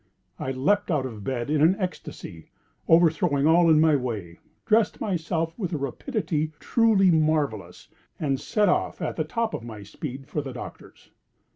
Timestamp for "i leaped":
0.39-0.89